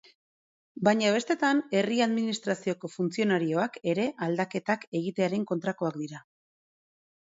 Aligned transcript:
Baina 0.87 1.09
bestetan 1.15 1.59
herri 1.81 1.99
administrazioko 2.07 2.91
funtzionarioak 2.93 3.77
ere 3.95 4.07
aldaketak 4.29 4.89
egitearen 5.01 5.49
kontrakoak 5.53 6.01
dira. 6.07 6.23